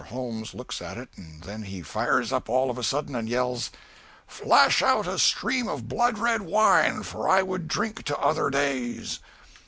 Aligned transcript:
Holmes 0.05 0.55
looks 0.55 0.81
at 0.81 0.97
it 0.97 1.09
and 1.15 1.43
then 1.43 1.61
he 1.61 1.83
fires 1.83 2.33
up 2.33 2.49
all 2.49 2.71
of 2.71 2.79
a 2.79 2.83
sudden 2.83 3.13
and 3.15 3.29
yells 3.29 3.69
"'Flash 4.25 4.81
out 4.81 5.05
a 5.05 5.19
stream 5.19 5.67
of 5.67 5.87
blood 5.87 6.17
red 6.17 6.41
wine! 6.41 7.03
For 7.03 7.29
I 7.29 7.43
would 7.43 7.67
drink 7.67 8.01
to 8.05 8.17
other 8.17 8.49
days.' 8.49 9.19